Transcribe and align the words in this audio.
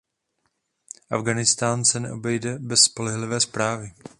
Afghánistán 1.09 1.85
se 1.85 1.99
neobejde 1.99 2.57
bez 2.59 2.79
spolehlivé 2.83 3.39
správy. 3.39 3.93